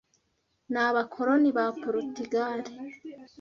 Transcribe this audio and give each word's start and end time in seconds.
ni 0.71 0.79
Abakoloni 0.87 1.49
ba 1.57 1.65
Porutugali 1.81 2.73